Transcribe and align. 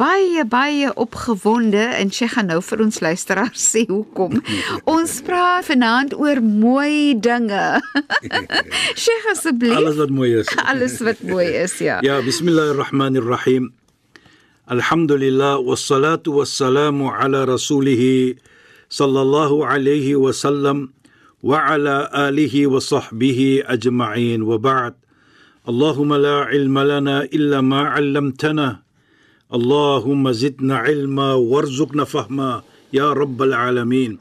baie 0.00 0.44
baie 0.44 0.90
opgewonde 0.94 1.82
en 2.00 2.10
Sheikh 2.12 2.34
gaan 2.36 2.50
nou 2.52 2.58
vir 2.64 2.82
ons 2.84 2.98
luisteraars 3.04 3.62
sê 3.72 3.84
hoekom. 3.88 4.40
ons 4.96 5.14
praat 5.26 5.66
vanaand 5.68 6.16
oor 6.18 6.42
mooi 6.44 7.14
dinge. 7.20 7.80
Sheikh 9.04 9.30
asseblief. 9.32 9.76
Alles 9.78 9.96
wat 10.02 10.12
mooi 10.12 10.30
is. 10.42 10.50
Alles 10.64 10.98
wat 11.06 11.22
mooi 11.24 11.48
is, 11.62 11.78
ja. 11.80 12.00
Ja, 12.04 12.20
bismillahirrahmanirrahim. 12.26 13.72
Alhamdulillah 14.66 15.62
wassalatu 15.62 16.42
wassalamu 16.42 17.12
ala 17.14 17.46
rasulih 17.46 18.34
sallallahu 18.90 19.62
alayhi 19.62 20.18
wa 20.18 20.34
sallam 20.34 20.90
wa 21.42 21.62
ala 21.70 22.10
alihi 22.10 22.66
wa 22.66 22.82
sahbihi 22.82 23.64
ajma'in 23.64 24.42
wa 24.42 24.58
ba'd. 24.58 24.94
اللهم 25.66 26.14
لا 26.14 26.46
علم 26.46 26.78
لنا 26.78 27.16
الا 27.34 27.58
ما 27.60 27.80
علمتنا 27.98 28.86
اللهم 29.54 30.32
زدنا 30.32 30.76
علما 30.76 31.34
وارزقنا 31.34 32.04
فهما 32.04 32.62
يا 32.92 33.12
رب 33.12 33.42
العالمين 33.42 34.18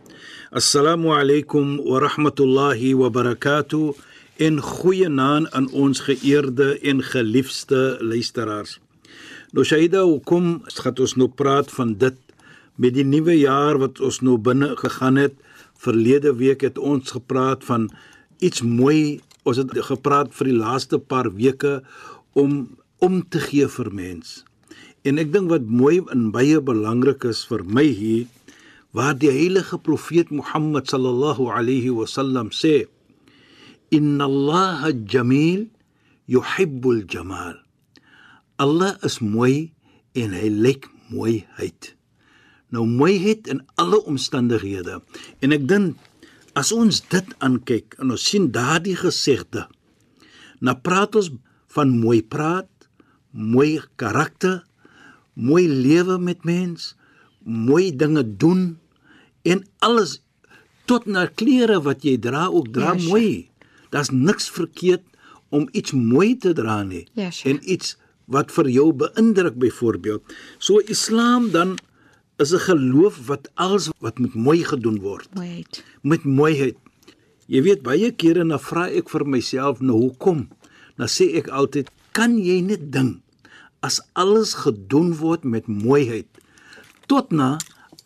السلام 0.56 1.08
عليكم 1.08 1.80
ورحمه 1.80 2.38
الله 2.39 2.95
وبركاته 2.95 3.95
en 4.38 4.59
goeie 4.61 5.08
naam 5.09 5.48
aan 5.52 5.70
ons 5.72 6.00
geëerde 6.00 6.80
en 6.80 7.02
geliefde 7.03 7.98
luisteraars. 8.02 8.80
Nou 9.56 9.64
Shaida, 9.66 10.03
hoekom 10.03 10.61
gaan 10.67 10.98
ons 11.00 11.16
nou 11.16 11.30
praat 11.31 11.72
van 11.72 11.95
dit 11.98 12.17
met 12.75 12.94
die 12.94 13.06
nuwe 13.08 13.38
jaar 13.39 13.80
wat 13.80 14.02
ons 14.03 14.20
nou 14.20 14.38
binne 14.38 14.73
gegaan 14.75 15.16
het? 15.16 15.38
Verlede 15.80 16.36
week 16.36 16.61
het 16.67 16.78
ons 16.78 17.16
gepraat 17.16 17.64
van 17.64 17.88
iets 18.39 18.61
mooi. 18.61 19.22
Ons 19.44 19.61
het 19.61 19.72
gepraat 19.88 20.34
vir 20.36 20.52
die 20.52 20.59
laaste 20.59 21.00
paar 21.00 21.31
weke 21.31 21.80
om 22.34 22.67
om 23.00 23.22
te 23.30 23.39
gee 23.39 23.67
vir 23.67 23.89
mens. 23.94 24.44
En 25.09 25.17
ek 25.17 25.31
dink 25.33 25.48
wat 25.48 25.65
mooi 25.65 26.03
en 26.12 26.29
baie 26.34 26.61
belangrik 26.61 27.25
is 27.29 27.47
vir 27.48 27.65
my 27.65 27.87
hier 27.89 28.29
waar 28.93 29.15
die 29.17 29.31
heilige 29.33 29.79
profeet 29.81 30.33
Mohammed 30.34 30.91
sallallahu 30.91 31.47
alayhi 31.55 31.92
wasallam 31.95 32.51
sê 32.53 32.84
Inna 33.91 34.29
Allah 34.29 34.92
jameel 34.92 35.70
yuhibbul 36.30 37.07
jamal. 37.11 37.57
Allah 38.61 38.98
is 39.02 39.19
mooi 39.24 39.73
en 40.14 40.36
hy 40.36 40.52
lyk 40.52 40.86
mooiheid. 41.11 41.95
Nou 42.70 42.85
mooiheid 42.86 43.48
in 43.51 43.64
alle 43.80 43.98
omstandighede. 44.07 45.01
En 45.42 45.57
ek 45.57 45.67
dink 45.67 45.97
as 46.55 46.70
ons 46.77 47.01
dit 47.11 47.35
aankyk 47.42 47.97
en 47.98 48.13
ons 48.14 48.20
sien 48.30 48.51
daardie 48.53 48.98
gesegde, 49.01 49.64
dan 50.61 50.79
praat 50.85 51.17
ons 51.19 51.33
van 51.74 51.91
mooi 51.91 52.20
praat, 52.23 52.69
mooi 53.33 53.80
karakter, 53.98 54.61
mooi 55.40 55.64
lewe 55.68 56.18
met 56.20 56.45
mens, 56.45 56.95
mooi 57.45 57.90
dinge 57.96 58.24
doen 58.36 58.78
en 59.42 59.64
alles 59.80 60.18
tot 60.90 61.06
na 61.06 61.27
klere 61.27 61.80
wat 61.84 62.05
jy 62.05 62.17
dra 62.20 62.46
ook 62.51 62.73
dra 62.74 62.92
ja, 62.95 63.08
mooi. 63.08 63.48
Daar's 63.90 64.11
niks 64.12 64.50
verkeerd 64.52 65.05
om 65.50 65.68
iets 65.73 65.92
mooi 65.96 66.36
te 66.39 66.52
dra 66.55 66.83
nie 66.86 67.06
Ja, 67.14 67.30
sure. 67.30 67.55
en 67.55 67.61
iets 67.64 67.96
wat 68.30 68.52
vir 68.55 68.68
jou 68.70 68.92
beïndruk 68.95 69.56
byvoorbeeld. 69.58 70.23
So 70.58 70.79
Islam 70.86 71.50
dan 71.50 71.79
is 72.39 72.52
'n 72.55 72.58
geloof 72.58 73.27
wat 73.27 73.50
alles 73.55 73.90
wat 73.98 74.18
met 74.18 74.34
mooi 74.34 74.64
gedoen 74.64 75.00
word, 75.00 75.29
Wait. 75.34 75.84
met 76.02 76.24
mooiheid. 76.24 76.77
Jy 77.46 77.62
weet 77.62 77.83
baie 77.83 78.11
kere 78.12 78.45
dan 78.46 78.61
vra 78.61 78.86
ek 78.89 79.08
vir 79.11 79.27
myself 79.27 79.80
nou 79.80 79.96
hoekom? 79.98 80.48
Dan 80.96 81.08
sê 81.08 81.34
ek 81.36 81.48
altyd, 81.48 81.90
kan 82.12 82.39
jy 82.39 82.61
net 82.61 82.92
ding 82.92 83.20
as 83.86 84.01
alles 84.13 84.55
gedoen 84.64 85.14
word 85.17 85.45
met 85.45 85.68
mooiheid 85.68 86.29
tot 87.08 87.33
na 87.33 87.57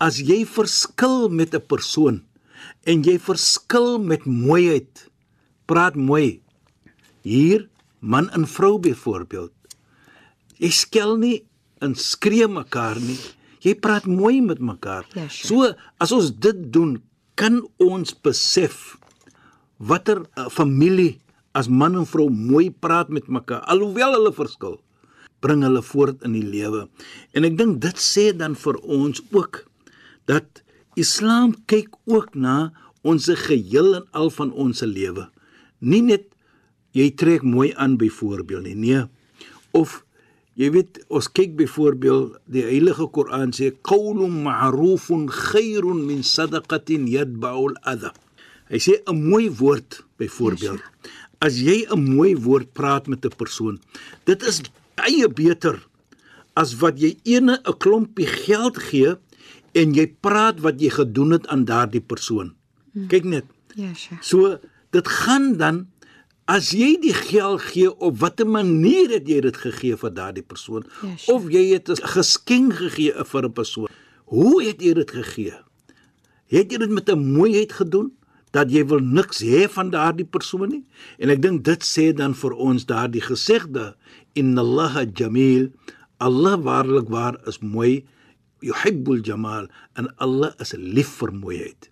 as 0.01 0.19
jy 0.19 0.43
verskil 0.45 1.29
met 1.29 1.53
'n 1.55 1.61
persoon 1.67 2.23
en 2.85 3.03
jy 3.03 3.17
verskil 3.19 3.99
met 3.99 4.25
mooiheid. 4.25 5.09
Praat 5.65 5.95
mooi. 5.95 6.41
Hier 7.21 7.69
man 7.99 8.29
en 8.29 8.45
vrou 8.47 8.77
byvoorbeeld 8.79 9.51
jy 10.61 10.71
skel 10.71 11.17
nie 11.19 11.43
en 11.83 11.95
skree 11.99 12.47
mekaar 12.47 12.99
nie. 13.01 13.19
Jy 13.65 13.75
praat 13.81 14.05
mooi 14.07 14.39
met 14.45 14.61
mekaar. 14.61 15.07
Ja, 15.17 15.27
sure. 15.29 15.73
so 15.73 16.01
as 16.01 16.13
ons 16.15 16.31
dit 16.31 16.57
doen 16.71 16.99
kan 17.35 17.63
ons 17.81 18.13
besef 18.23 18.95
watter 19.77 20.21
uh, 20.37 20.47
familie 20.53 21.17
as 21.55 21.67
man 21.67 21.97
en 21.99 22.07
vrou 22.07 22.29
mooi 22.29 22.69
praat 22.71 23.09
met 23.11 23.27
mekaar 23.27 23.65
alhoewel 23.71 24.15
hulle 24.15 24.31
verskil 24.35 24.77
bring 25.41 25.63
hulle 25.63 25.81
voort 25.81 26.23
in 26.23 26.33
die 26.37 26.45
lewe. 26.45 26.87
En 27.33 27.47
ek 27.47 27.57
dink 27.57 27.81
dit 27.83 28.01
sê 28.01 28.31
dan 28.33 28.55
vir 28.55 28.79
ons 28.83 29.21
ook 29.31 29.65
dat 30.29 30.63
Islam 30.95 31.53
kyk 31.67 31.95
ook 32.07 32.35
na 32.35 32.71
ons 33.05 33.27
geheel 33.47 33.99
en 33.99 34.07
al 34.11 34.31
van 34.33 34.51
ons 34.51 34.81
lewe. 34.81 35.27
Nie 35.79 36.01
net 36.01 36.31
jy 36.95 37.11
trek 37.19 37.43
mooi 37.43 37.73
aan 37.75 37.97
byvoorbeeld 37.99 38.69
nie 38.69 38.79
nee. 38.79 39.03
Of 39.75 40.01
jy 40.55 40.71
weet 40.71 41.01
ons 41.11 41.27
kyk 41.27 41.57
byvoorbeeld 41.59 42.37
die 42.47 42.63
heilige 42.63 43.09
Koran 43.11 43.51
sê 43.55 43.73
qaulun 43.85 44.41
ma'rufun 44.45 45.27
khairun 45.29 46.05
min 46.07 46.23
sadaqatin 46.23 47.09
yatba'u 47.11 47.73
al-adha 47.73 48.15
hy 48.71 48.79
sê 48.81 48.93
'n 49.05 49.17
mooi 49.29 49.49
woord 49.49 50.01
byvoorbeeld. 50.17 50.81
As 51.39 51.59
jy 51.59 51.85
'n 51.85 52.15
mooi 52.15 52.33
woord 52.35 52.73
praat 52.73 53.07
met 53.07 53.25
'n 53.25 53.35
persoon 53.37 53.79
dit 54.25 54.41
is 54.41 54.63
baie 55.05 55.27
beter 55.29 55.77
as 56.57 56.73
wat 56.81 56.99
jy 56.99 57.15
ene 57.23 57.59
'n 57.65 57.77
klompie 57.79 58.27
geld 58.27 58.77
gee 58.89 59.15
en 59.75 59.93
jy 59.93 60.07
praat 60.21 60.59
wat 60.61 60.79
jy 60.81 60.89
gedoen 60.89 61.31
het 61.31 61.47
aan 61.47 61.65
daardie 61.65 62.01
persoon 62.01 62.55
kyk 63.09 63.23
net 63.25 63.45
Ja, 63.75 63.91
sure. 63.93 64.17
So 64.23 64.57
dit 64.91 65.07
gaan 65.07 65.57
dan 65.57 65.87
as 66.47 66.69
jy 66.71 66.95
die 67.01 67.13
geld 67.13 67.61
gee 67.61 67.91
op 67.91 68.17
watter 68.19 68.47
manier 68.47 69.09
het 69.09 69.27
jy 69.27 69.41
dit 69.41 69.57
gegee 69.57 69.97
vir 69.97 70.11
daardie 70.13 70.43
persoon 70.47 70.85
Ja, 71.03 71.17
sure. 71.17 71.33
of 71.37 71.49
jy 71.51 71.73
het 71.73 71.89
'n 71.89 71.95
geskenk 72.07 72.73
gegee 72.73 73.11
vir 73.25 73.43
'n 73.43 73.51
persoon. 73.53 73.87
Hoe 74.25 74.63
het 74.63 74.81
jy 74.81 74.93
dit 74.93 75.11
gegee? 75.11 75.53
Het 76.47 76.71
jy 76.71 76.77
dit 76.77 76.89
met 76.89 77.09
'n 77.09 77.19
mooiheid 77.19 77.71
gedoen 77.73 78.13
dat 78.55 78.71
jy 78.71 78.85
wil 78.87 79.03
niks 79.03 79.43
hê 79.43 79.65
van 79.71 79.91
daardie 79.93 80.27
persoon 80.27 80.71
nie? 80.71 80.83
En 81.19 81.33
ek 81.33 81.43
dink 81.43 81.65
dit 81.67 81.83
sê 81.83 82.09
dan 82.15 82.33
vir 82.37 82.55
ons 82.55 82.87
daardie 82.87 83.23
gesegde 83.23 83.91
inna 84.39 84.63
allaha 84.63 85.03
jamil 85.05 85.69
Allah 86.23 86.55
waarlik 86.63 87.11
waar 87.11 87.35
is 87.49 87.59
mooi 87.59 88.05
yuhibbul 88.63 89.19
jamal 89.19 89.67
en 89.99 90.07
Allah 90.23 90.55
is 90.63 90.73
lief 90.79 91.19
vir 91.19 91.31
mooiheid. 91.35 91.89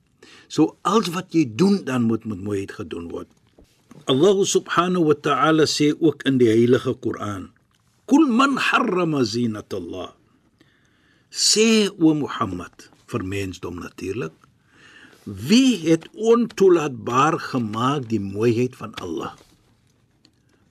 So 0.48 0.78
alles 0.88 1.12
wat 1.16 1.36
jy 1.36 1.46
doen 1.50 1.84
dan 1.88 2.08
moet 2.08 2.26
met 2.30 2.40
mooiheid 2.40 2.72
gedoen 2.80 3.10
word. 3.12 3.28
Allah 4.08 4.38
subhanahu 4.44 5.12
wa 5.12 5.18
ta'ala 5.18 5.68
sê 5.70 5.92
ook 5.94 6.24
in 6.28 6.40
die 6.42 6.50
heilige 6.50 6.96
Koran: 7.04 7.52
"Kul 8.08 8.28
man 8.28 8.58
harrama 8.58 9.24
zinat 9.24 9.74
Allah." 9.74 10.16
Sê 11.32 11.90
o 12.00 12.14
Mohammed 12.14 12.90
vir 13.10 13.22
mensdom 13.24 13.80
natuurlik. 13.80 14.34
Wie 15.24 15.90
het 15.90 16.10
ontoelaatbaar 16.14 17.40
gemaak 17.40 18.10
die 18.10 18.20
mooiheid 18.20 18.76
van 18.76 18.94
Allah? 18.94 19.34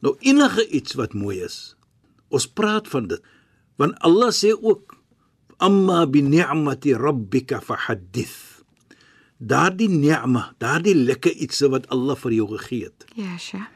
Nou 0.05 0.17
enige 0.21 0.69
iets 0.69 0.95
wat 0.99 1.15
mooi 1.15 1.41
is. 1.41 1.77
Ons 2.29 2.49
praat 2.49 2.89
van 2.89 3.07
dit. 3.09 3.23
Want 3.81 3.97
Allah 4.05 4.33
sê 4.35 4.53
ook 4.53 4.97
amma 5.63 6.07
bi 6.07 6.23
ni'mati 6.23 6.93
rabbika 6.99 7.61
fahaddith. 7.61 8.65
Daardie 9.43 9.89
ni'ma, 9.89 10.53
daardie 10.59 10.95
lekker 10.95 11.33
iets 11.33 11.63
wat 11.67 11.89
Allah 11.91 12.17
vir 12.19 12.33
jou 12.37 12.49
gegee 12.57 12.85
het. 12.91 13.07
Ja, 13.19 13.39
Sheikh. 13.39 13.71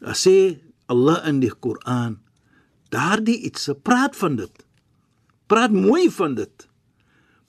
Daar 0.00 0.16
sê 0.16 0.56
Allah 0.88 1.20
in 1.28 1.42
die 1.42 1.52
Koran, 1.52 2.18
daardie 2.88 3.36
iets, 3.44 3.68
praat 3.84 4.16
van 4.16 4.38
dit. 4.40 4.64
Praat 5.46 5.74
mooi 5.74 6.08
van 6.10 6.34
dit. 6.38 6.66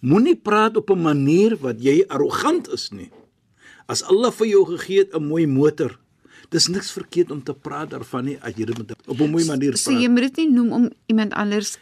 Moenie 0.01 0.35
praat 0.35 0.77
op 0.77 0.89
'n 0.89 1.01
manier 1.01 1.57
wat 1.61 1.81
jy 1.83 2.03
arrogant 2.07 2.69
is 2.73 2.89
nie. 2.91 3.11
As 3.87 4.03
Allah 4.03 4.31
vir 4.31 4.47
jou 4.47 4.65
gegee 4.65 4.99
het 4.99 5.13
'n 5.13 5.23
mooi 5.27 5.45
motor, 5.47 5.99
dis 6.49 6.67
niks 6.67 6.91
verkeerd 6.91 7.31
om 7.31 7.43
te 7.43 7.53
praat 7.53 7.89
daarvan 7.89 8.25
nie 8.25 8.37
as 8.41 8.53
jy 8.55 8.65
dit 8.65 8.77
met 8.77 8.91
op 9.07 9.19
'n 9.19 9.29
mooi 9.29 9.45
manier 9.45 9.77
So 9.77 9.91
jy 9.91 9.97
praat. 9.97 10.09
moet 10.11 10.21
dit 10.21 10.37
nie 10.37 10.49
noem 10.49 10.71
om 10.71 10.89
iemand 11.07 11.33
anders 11.33 11.77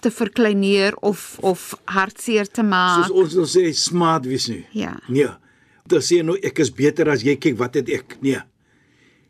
te 0.00 0.10
verkleineer 0.10 0.96
of 1.00 1.38
of 1.40 1.74
hartseer 1.84 2.46
te 2.46 2.62
maak. 2.62 3.04
Soos 3.04 3.22
ons 3.22 3.34
nou 3.34 3.46
sê 3.46 3.72
smart 3.74 4.24
wees 4.26 4.48
nie. 4.48 4.64
Ja. 4.72 5.00
Nee. 5.08 5.28
Dan 5.86 6.00
sê 6.00 6.16
jy 6.16 6.22
nou 6.22 6.38
ek 6.42 6.58
is 6.58 6.70
beter 6.72 7.08
as 7.08 7.22
jy 7.22 7.36
kyk 7.36 7.56
wat 7.58 7.74
het 7.74 7.88
ek. 7.88 8.16
Nee. 8.20 8.40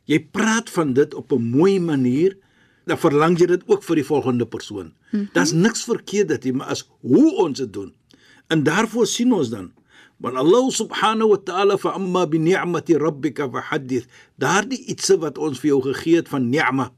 Jy 0.04 0.18
praat 0.30 0.70
van 0.70 0.92
dit 0.92 1.14
op 1.14 1.32
'n 1.32 1.42
mooi 1.42 1.80
manier, 1.80 2.36
dan 2.86 2.98
verlang 2.98 3.38
jy 3.38 3.46
dit 3.46 3.62
ook 3.66 3.82
vir 3.82 3.96
die 3.96 4.04
volgende 4.04 4.46
persoon. 4.46 4.84
Mm 4.84 4.92
-hmm. 5.20 5.28
Daar's 5.32 5.52
niks 5.52 5.84
verkeerd 5.84 6.28
dit 6.28 6.44
nie, 6.44 6.52
maar 6.52 6.66
as 6.66 6.88
hoe 7.00 7.34
ons 7.36 7.58
dit 7.58 7.72
doen. 7.72 7.92
En 8.52 8.62
daarvoor 8.62 9.06
sien 9.06 9.32
ons 9.32 9.48
dan 9.50 9.72
want 10.24 10.36
Allah 10.40 10.64
subhanahu 10.70 11.36
wa 11.36 11.40
ta'ala 11.42 11.74
fa 11.76 11.94
amma 11.98 12.24
bi 12.26 12.38
ni'mati 12.38 12.96
rabbika 12.96 13.44
fahaddith. 13.50 14.06
Daardie 14.40 14.80
ietsie 14.88 15.18
wat 15.20 15.36
ons 15.36 15.60
vir 15.60 15.74
jou 15.74 15.80
gegee 15.90 16.22
het 16.22 16.30
van 16.32 16.48
ni'ma. 16.48 16.88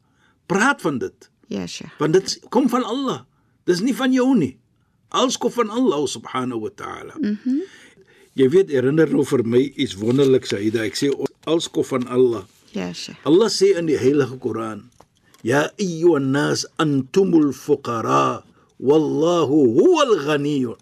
Praat 0.46 0.84
van 0.84 1.00
dit. 1.02 1.30
Ja, 1.50 1.66
Sheikh. 1.66 1.90
Want 1.98 2.14
dit 2.14 2.38
kom 2.54 2.68
van 2.70 2.84
Allah. 2.86 3.24
Dis 3.66 3.82
nie 3.82 3.94
van 3.96 4.14
jou 4.14 4.28
nie. 4.38 4.54
Alles 5.14 5.38
kom 5.38 5.50
van 5.54 5.70
Allah 5.74 6.06
subhanahu 6.06 6.68
wa 6.68 6.72
ta'ala. 6.74 7.18
Mhm. 7.18 7.40
Mm 7.44 7.84
jy 8.36 8.50
weet 8.52 8.68
herinner 8.68 9.08
nou 9.08 9.22
vir 9.24 9.40
my 9.48 9.62
iets 9.80 9.94
wonderliks 9.96 10.50
Saida. 10.52 10.82
Ek 10.84 10.92
sê 10.92 11.08
alles 11.48 11.70
kom 11.72 11.86
van 11.88 12.04
Allah. 12.12 12.42
Ja, 12.76 12.90
Sheikh. 12.92 13.16
Allah 13.24 13.48
sê 13.48 13.70
in 13.80 13.88
die 13.88 13.96
Heilige 13.96 14.36
Koran: 14.36 14.90
"Ya 15.40 15.70
ayyuhan 15.80 16.36
nas 16.36 16.66
antumul 16.76 17.56
fuqara 17.56 18.44
wallahu 18.76 19.62
huwal 19.80 20.12
ghani." 20.20 20.76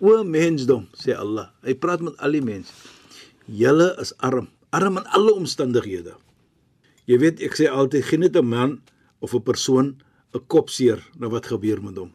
O 0.00 0.24
mensdom, 0.24 0.86
sê 0.92 1.14
Allah. 1.16 1.50
Hy 1.64 1.74
praat 1.80 2.02
met 2.04 2.16
al 2.20 2.36
die 2.36 2.44
mense. 2.44 2.72
Julle 3.48 3.94
is 4.02 4.12
arm, 4.18 4.48
arm 4.70 4.98
in 5.00 5.06
alle 5.16 5.32
omstandighede. 5.32 6.16
Jy 7.06 7.18
weet, 7.22 7.40
ek 7.46 7.54
sê 7.56 7.68
altyd 7.70 8.04
geen 8.04 8.20
net 8.20 8.36
'n 8.36 8.44
man 8.44 8.82
of 9.20 9.34
'n 9.34 9.42
persoon 9.42 9.96
'n 10.34 10.40
kop 10.48 10.68
seer 10.70 11.00
nou 11.18 11.30
wat 11.30 11.46
gebeur 11.46 11.80
met 11.82 11.96
hom. 11.96 12.12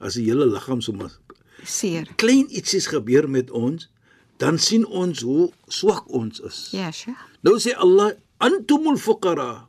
As 0.00 0.14
die 0.14 0.24
hele 0.28 0.46
liggaam 0.46 0.80
so 0.82 0.92
mas 0.92 1.18
Seer. 1.64 2.06
klein 2.16 2.46
ietsies 2.50 2.86
gebeur 2.86 3.28
met 3.28 3.50
ons, 3.50 3.88
dan 4.38 4.58
sien 4.58 4.86
ons 4.86 5.20
hoe 5.22 5.50
swak 5.68 6.06
ons 6.12 6.40
is. 6.40 6.68
Ja, 6.72 6.90
Sheikh. 6.90 7.18
Nou 7.42 7.58
sê 7.58 7.74
Allah 7.74 8.12
antumul 8.38 8.96
fuqara. 8.98 9.68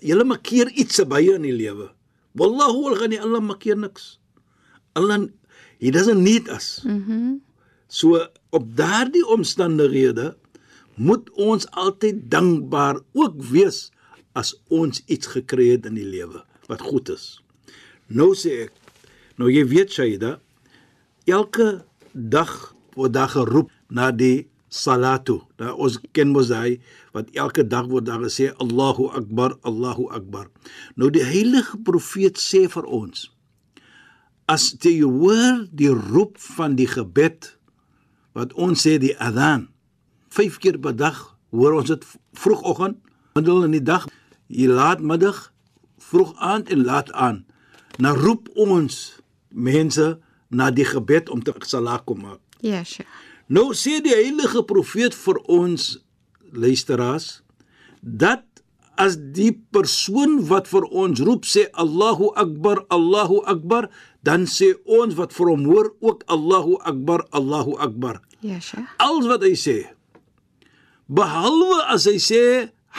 Julle 0.00 0.24
maak 0.24 0.42
keer 0.42 0.68
iets 0.72 1.00
by 1.04 1.20
in 1.34 1.42
die 1.42 1.52
lewe. 1.52 1.90
Wallahu 2.34 2.88
al-ghani 2.88 3.18
Allah 3.18 3.40
maak 3.40 3.60
keer 3.60 3.76
niks. 3.76 4.18
Allah 4.94 5.28
he 5.80 5.90
doesn't 5.90 6.22
need 6.22 6.48
us. 6.48 6.80
Mhm. 6.84 7.12
Mm 7.12 7.38
so 7.90 8.26
op 8.54 8.66
daardie 8.78 9.26
omstandighede 9.26 10.36
moet 10.94 11.30
ons 11.30 11.66
altyd 11.70 12.20
dankbaar 12.30 13.00
ook 13.18 13.40
wees 13.50 13.88
as 14.38 14.54
ons 14.68 15.02
iets 15.10 15.32
gekry 15.34 15.72
het 15.72 15.88
in 15.90 15.96
die 15.98 16.06
lewe 16.06 16.44
wat 16.70 16.84
goed 16.86 17.10
is. 17.10 17.40
Nou 18.06 18.30
sê 18.38 18.68
ek, 18.68 18.72
nou 19.42 19.50
jy 19.50 19.64
weet 19.66 19.90
Shaida, 19.90 20.36
elke 21.26 21.80
dag 22.12 22.52
word 22.94 23.16
daar 23.16 23.32
geroep 23.34 23.74
na 23.90 24.12
die 24.14 24.46
salatu. 24.70 25.40
Nou 25.58 25.74
ons 25.88 25.98
ken 26.14 26.30
mos 26.30 26.54
hy 26.54 26.76
wat 27.16 27.34
elke 27.34 27.66
dag 27.66 27.90
word 27.90 28.06
daar 28.06 28.22
gesê 28.22 28.52
Allahu 28.62 29.10
Akbar, 29.18 29.56
Allahu 29.66 30.06
Akbar. 30.14 30.46
Nou 30.94 31.10
die 31.10 31.26
heilige 31.26 31.82
profeet 31.86 32.38
sê 32.38 32.68
vir 32.70 32.86
ons 32.86 33.26
as 34.50 34.72
jy 34.82 35.00
hoor 35.06 35.66
die 35.70 35.92
roep 35.94 36.38
van 36.56 36.74
die 36.78 36.88
gebed 36.90 37.52
wat 38.34 38.54
ons 38.58 38.82
sê 38.86 38.96
die 39.02 39.14
adhan 39.22 39.68
5 40.34 40.58
keer 40.62 40.78
per 40.82 40.94
dag 40.96 41.18
hoor 41.50 41.80
ons 41.80 41.90
dit 41.90 42.04
vroegoggend, 42.38 42.98
middel 43.34 43.64
in 43.66 43.74
die 43.74 43.82
dag, 43.82 44.06
hier 44.46 44.70
laatmiddag, 44.74 45.48
vroeg 45.98 46.34
aand 46.38 46.70
en 46.70 46.84
laat 46.86 47.10
aan. 47.12 47.42
Nou 47.98 48.14
roep 48.18 48.46
ons 48.54 48.98
mense 49.50 50.06
na 50.50 50.70
die 50.70 50.86
gebed 50.86 51.30
om 51.30 51.42
te 51.42 51.54
salat 51.66 52.06
kom 52.06 52.22
maak. 52.22 52.40
Ja, 52.62 52.84
Sheikh. 52.84 53.10
Nou 53.50 53.72
sê 53.74 53.98
die 54.02 54.14
heilige 54.14 54.62
profeet 54.62 55.14
vir 55.18 55.40
ons 55.50 55.96
luisteraars 56.54 57.40
dat 58.00 58.46
as 59.04 59.16
die 59.36 59.52
persoon 59.74 60.32
wat 60.50 60.68
vir 60.72 60.84
ons 61.02 61.20
roep 61.28 61.46
sê 61.48 61.62
Allahu 61.84 62.30
Akbar 62.42 62.82
Allahu 62.96 63.40
Akbar 63.54 63.88
dan 64.28 64.44
sê 64.56 64.74
ons 64.98 65.16
wat 65.20 65.32
vir 65.36 65.48
hom 65.54 65.64
hoor 65.70 65.88
ook 66.04 66.24
Allahu 66.36 66.76
Akbar 66.92 67.24
Allahu 67.32 67.78
Akbar 67.86 68.20
Ja, 68.40 68.56
Sheikh. 68.60 68.88
alles 69.06 69.26
wat 69.28 69.42
hy 69.44 69.54
sê 69.64 69.78
behalwe 71.08 71.80
as 71.94 72.06
hy 72.08 72.18
sê 72.22 72.44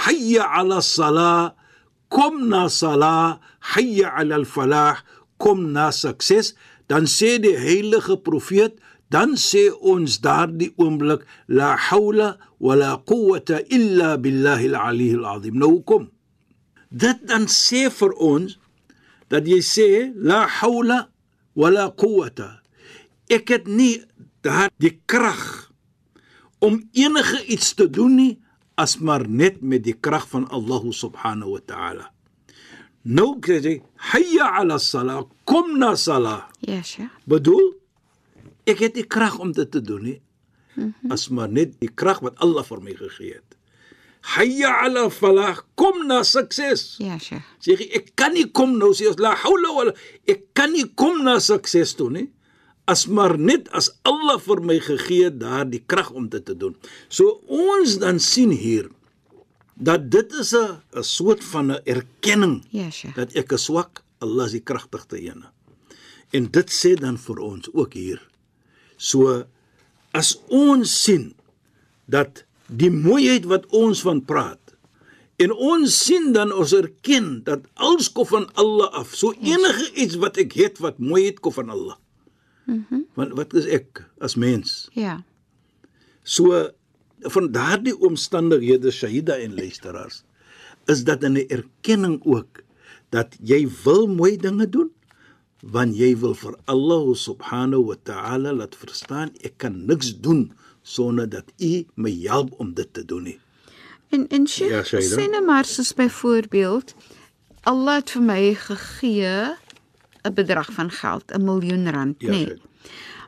hayya 0.06 0.46
ala 0.60 0.82
salah 0.86 1.54
kom 2.12 2.50
na 2.52 2.68
salah 2.70 3.40
hayya 3.76 4.12
ala 4.20 4.42
al 4.42 4.48
falah 4.56 5.00
kom 5.42 5.72
na 5.74 5.90
sukses 5.96 6.54
dan 6.92 7.08
sê 7.08 7.38
die 7.42 7.56
heilige 7.58 8.18
profeet 8.26 8.78
dan 9.12 9.36
sê 9.40 9.70
ons 9.94 10.20
daardie 10.24 10.72
oomblik 10.80 11.24
la 11.48 11.76
haula 11.90 12.36
wala 12.62 12.96
quwwata 13.10 13.62
illa 13.78 14.16
billahi 14.22 14.72
al-ali 14.72 15.10
al-azim 15.18 15.58
nou 15.58 15.82
kom 15.90 16.10
dit 17.04 17.26
dan 17.30 17.48
sê 17.50 17.88
vir 18.00 18.14
ons 18.32 18.58
dat 19.32 19.48
jy 19.48 19.62
sê 19.66 19.90
la 20.16 20.44
haula 20.60 21.00
wala 21.58 21.90
quwwata 22.04 22.50
ek 23.32 23.56
het 23.56 23.66
nie 23.68 23.96
daardie 24.46 24.98
krag 25.10 25.72
om 26.62 26.82
enige 26.94 27.40
iets 27.50 27.74
te 27.74 27.90
doen 27.90 28.16
nie 28.16 28.34
as 28.82 28.98
maar 28.98 29.28
net 29.28 29.62
met 29.62 29.84
die 29.86 29.98
krag 29.98 30.28
van 30.30 30.48
Allah 30.50 30.84
subhanahu 30.94 31.58
wa 31.58 31.62
ta'ala. 31.66 32.06
Nou 33.04 33.38
sê 33.46 33.60
jy 33.62 33.76
hayya 34.14 34.50
ala 34.62 34.78
salah, 34.80 35.26
kom 35.46 35.78
na 35.82 35.96
salah. 35.96 36.50
Ja, 36.66 36.82
Sheikh. 36.86 37.10
Bedoel 37.26 37.74
ek 38.70 38.86
het 38.86 38.98
die 38.98 39.08
krag 39.10 39.40
om 39.42 39.54
dit 39.58 39.70
te 39.74 39.82
doen 39.82 40.06
nie 40.06 40.20
as 41.10 41.30
maar 41.30 41.50
net 41.50 41.80
die 41.80 41.90
krag 41.90 42.20
wat 42.22 42.36
Allah 42.40 42.64
vir 42.64 42.82
my 42.82 42.94
gegee 42.94 43.34
het. 43.34 43.58
Hayya 44.36 44.70
ala 44.86 45.10
falah, 45.10 45.58
kom 45.76 46.06
na 46.08 46.22
sukses. 46.24 46.98
Ja, 47.02 47.18
Sheikh. 47.18 47.42
Sê 47.60 47.74
jy 47.80 47.88
ek 47.98 48.12
kan 48.16 48.34
nie 48.34 48.46
kom 48.52 48.78
nou 48.78 48.92
sê 48.94 49.10
la 49.18 49.34
haula 49.36 49.72
wala 49.74 49.94
ek 50.30 50.54
kan 50.54 50.72
nie 50.72 50.86
kom 50.96 51.24
na 51.26 51.40
sukses 51.40 51.96
toe 51.98 52.10
nie 52.12 52.28
as 52.88 53.08
maar 53.08 53.38
net 53.38 53.70
as 53.74 53.90
Allah 54.04 54.38
vir 54.40 54.60
my 54.62 54.78
gegee 54.80 55.26
het 55.30 55.40
daardie 55.40 55.82
krag 55.88 56.12
om 56.12 56.28
dit 56.30 56.46
te 56.46 56.54
doen. 56.58 56.76
So 57.10 57.42
ons 57.48 57.98
dan 58.02 58.20
sien 58.20 58.52
hier 58.52 58.90
dat 59.78 60.10
dit 60.12 60.32
is 60.34 60.54
'n 60.54 60.82
'n 60.94 61.04
soort 61.04 61.44
van 61.44 61.72
'n 61.72 61.82
erkenning 61.86 62.64
Ja, 62.72 62.90
Sheikh. 62.92 63.16
dat 63.16 63.34
ek 63.36 63.52
is 63.54 63.64
swak, 63.66 64.04
Allah 64.22 64.46
is 64.46 64.52
die 64.52 64.62
kragtigste 64.62 65.18
een. 65.18 65.44
En 66.34 66.46
dit 66.52 66.70
sê 66.70 66.94
dan 66.96 67.18
vir 67.18 67.40
ons 67.40 67.70
ook 67.74 67.94
hier. 67.94 68.22
So 68.98 69.46
as 70.12 70.36
ons 70.48 70.92
sien 71.04 71.32
dat 72.12 72.44
die 72.68 72.92
mooiheid 72.92 73.48
wat 73.52 73.66
ons 73.76 74.02
van 74.06 74.22
praat 74.26 74.60
en 75.42 75.54
ons 75.56 75.96
sien 76.06 76.32
dan 76.36 76.52
ons 76.54 76.74
erken 76.76 77.42
dat 77.48 77.66
alles 77.74 78.12
kom 78.14 78.28
van 78.30 78.46
Allah 78.62 78.92
af. 78.94 79.16
So 79.18 79.34
enige 79.34 79.90
iets 79.98 80.20
wat 80.22 80.38
ek 80.42 80.54
het 80.60 80.82
wat 80.84 81.02
mooi 81.02 81.26
het 81.26 81.42
kom 81.42 81.56
van 81.56 81.72
Allah. 81.74 81.98
Mhm. 82.66 82.78
Mm 82.90 83.08
Want 83.14 83.34
wat 83.36 83.54
is 83.60 83.66
ek 83.68 84.06
as 84.24 84.38
mens? 84.40 84.88
Ja. 84.96 85.20
So 86.24 86.70
van 87.28 87.52
daardie 87.52 87.98
omstandighede 88.00 88.92
Shahida 88.92 89.36
en 89.36 89.56
luisteraars 89.56 90.24
is 90.88 91.04
dat 91.04 91.24
'n 91.24 91.36
erkenning 91.36 92.22
ook 92.24 92.64
dat 93.10 93.36
jy 93.44 93.68
wil 93.84 94.08
mooi 94.08 94.38
dinge 94.38 94.70
doen 94.70 94.90
want 95.62 95.96
jy 95.96 96.16
wil 96.18 96.34
vir 96.34 96.56
Allah 96.66 97.16
subhanahu 97.16 97.86
wa 97.92 97.98
ta'ala 98.04 98.54
laat 98.54 98.76
verstaan 98.76 99.32
ek 99.46 99.58
kan 99.58 99.86
niks 99.86 100.16
doen 100.20 100.52
sonder 100.82 101.30
dat 101.30 101.46
U 101.62 101.86
my 101.96 102.14
help 102.26 102.54
om 102.60 102.74
dit 102.74 102.94
te 102.94 103.06
doen 103.06 103.24
nie. 103.24 103.40
En 104.10 104.28
en 104.28 104.48
Sheikh, 104.48 104.90
Ja, 104.92 105.02
sê 105.02 105.30
nou 105.30 105.46
maar 105.46 105.66
soos 105.66 105.94
byvoorbeeld 105.94 106.96
Allah 107.64 108.02
het 108.02 108.10
vir 108.12 108.22
my 108.22 108.54
gegee 108.58 109.56
'n 110.26 110.34
bedrag 110.34 110.72
van 110.74 110.90
geld, 110.90 111.32
'n 111.32 111.44
miljoen 111.44 111.90
rand, 111.90 112.16
Ja, 112.20 112.32
nê. 112.32 112.46
Shaida. 112.46 112.62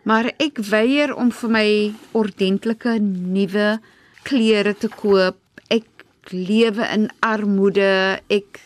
Maar 0.03 0.33
ek 0.37 0.57
weier 0.57 1.15
om 1.15 1.31
vir 1.31 1.49
my 1.49 1.93
ordentlike 2.11 2.99
nuwe 2.99 3.79
klere 4.23 4.73
te 4.75 4.87
koop. 4.87 5.37
Ek 5.67 5.87
lewe 6.31 6.83
in 6.93 7.09
armoede. 7.19 8.19
Ek 8.27 8.59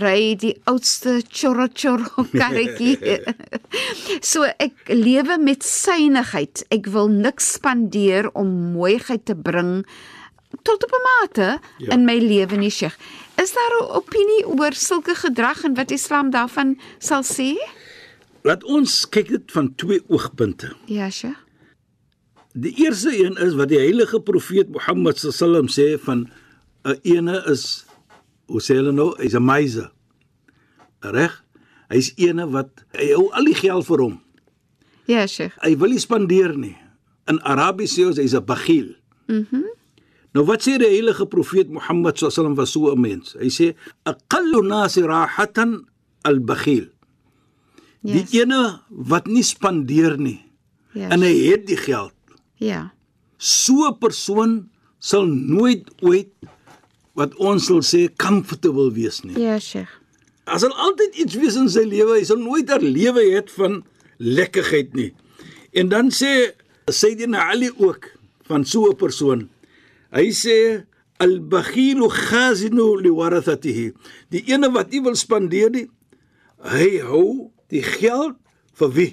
ry 0.00 0.34
die 0.38 0.54
oudste 0.70 1.20
chorro 1.30 1.68
karretjie. 2.40 2.98
so 4.20 4.42
ek 4.58 4.90
lewe 4.90 5.38
met 5.38 5.62
synigheid. 5.66 6.64
Ek 6.74 6.90
wil 6.94 7.08
niks 7.12 7.54
spandeer 7.58 8.30
om 8.34 8.50
mooiheid 8.74 9.24
te 9.24 9.36
bring 9.36 9.84
tot 10.62 10.84
op 10.84 10.90
'n 10.90 11.02
mate 11.02 11.58
ja. 11.78 11.92
in 11.94 12.04
my 12.04 12.18
lewe 12.18 12.56
nie, 12.56 12.70
Sheikh. 12.70 12.96
Is 13.42 13.52
daar 13.52 13.74
'n 13.80 13.94
opinie 14.00 14.46
oor 14.46 14.72
sulke 14.72 15.14
gedrag 15.14 15.64
en 15.64 15.74
wat 15.74 15.90
Islam 15.90 16.30
daarvan 16.30 16.78
sal 16.98 17.22
sê? 17.22 17.58
Laat 18.42 18.64
ons 18.64 19.08
kyk 19.08 19.28
dit 19.28 19.52
van 19.52 19.74
twee 19.74 20.02
oogpunte. 20.08 20.72
Ja, 20.86 21.10
Sheikh. 21.10 21.38
Die 22.52 22.74
eerste 22.84 23.10
een 23.10 23.36
is 23.36 23.54
wat 23.54 23.68
die 23.68 23.78
heilige 23.78 24.20
profeet 24.20 24.68
Mohammed 24.70 25.18
sallam 25.18 25.66
sê 25.66 25.98
van 25.98 26.30
'n 26.84 26.98
ene 27.02 27.42
is 27.50 27.84
hoe 28.46 28.60
sê 28.60 28.76
hulle 28.76 28.92
nou, 28.92 29.14
hy's 29.18 29.34
'n 29.34 29.44
miser. 29.44 29.90
Reg? 31.02 31.32
Hy's 31.90 32.12
ene 32.16 32.46
wat 32.50 32.70
hy 32.96 33.12
hou 33.14 33.28
al 33.32 33.44
die 33.44 33.54
geld 33.54 33.86
vir 33.86 33.98
hom. 34.00 34.20
Ja, 35.06 35.26
Sheikh. 35.26 35.52
Hy 35.62 35.76
wil 35.76 35.90
nie 35.90 35.98
spandeer 36.00 36.56
nie. 36.56 36.76
In 37.28 37.38
Arabies 37.44 37.92
sê 37.96 38.06
ons 38.06 38.16
hy's 38.18 38.34
'n 38.34 38.44
bagiel. 38.44 38.96
Mhm. 39.28 39.46
Mm 39.52 39.64
nou 40.34 40.42
wat 40.44 40.62
sê 40.66 40.78
die 40.78 40.88
heilige 40.90 41.26
profeet 41.30 41.70
Mohammed 41.70 42.18
sallam 42.18 42.56
was 42.56 42.70
so 42.72 42.90
'n 42.90 43.00
mens. 43.00 43.36
Hy 43.38 43.46
sê 43.48 43.74
aqallu 44.04 44.62
nasi 44.66 45.02
rahatan 45.02 45.86
al-baghil. 46.24 46.90
Yes. 48.02 48.30
Die 48.30 48.40
ene 48.40 48.80
wat 48.90 49.26
nie 49.26 49.42
spandeer 49.42 50.18
nie 50.18 50.40
Ja. 50.92 51.08
en 51.10 51.22
hy 51.22 51.50
het 51.50 51.66
die 51.66 51.76
geld. 51.76 52.12
Ja. 52.58 52.92
So 53.38 53.86
'n 53.88 53.98
persoon 53.98 54.70
sal 54.98 55.24
nooit 55.26 55.88
ooit 56.02 56.32
wat 57.18 57.34
ons 57.38 57.66
sal 57.70 57.82
sê 57.82 58.08
comfortable 58.18 58.90
wees 58.94 59.22
nie. 59.24 59.36
Ja, 59.38 59.58
Sheikh. 59.58 59.90
Daar 60.44 60.60
sal 60.60 60.74
altyd 60.76 61.16
iets 61.22 61.38
wees 61.40 61.56
in 61.56 61.70
sy 61.72 61.86
lewe, 61.88 62.18
hy 62.18 62.24
sal 62.28 62.40
nooit 62.42 62.70
'n 62.70 62.84
lewe 62.84 63.22
hê 63.32 63.42
van 63.56 63.84
lekkerheid 64.18 64.94
nie. 64.94 65.12
En 65.72 65.88
dan 65.88 66.10
sê 66.10 66.52
Sayyidina 66.90 67.48
Ali 67.50 67.70
ook 67.76 68.10
van 68.46 68.64
so 68.64 68.90
'n 68.90 68.96
persoon. 68.96 69.48
Hy 70.12 70.30
sê 70.30 70.84
al-bakhilu 71.18 72.08
khazinu 72.08 73.00
liwarathatihi. 73.00 73.92
Die 74.30 74.44
ene 74.52 74.70
wat 74.72 74.90
nie 74.90 75.02
wil 75.02 75.14
spandeer 75.14 75.70
nie, 75.70 75.88
hy 76.62 76.98
hou 76.98 77.50
die 77.70 77.82
geld 77.82 78.36
vir 78.74 78.90
wie? 78.92 79.12